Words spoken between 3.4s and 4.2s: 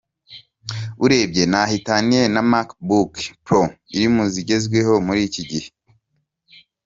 Pro iri